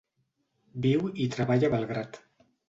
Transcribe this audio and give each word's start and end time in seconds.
Viu 0.85 1.05
i 1.27 1.27
treballa 1.37 1.71
a 1.71 1.75
Belgrad. 1.75 2.19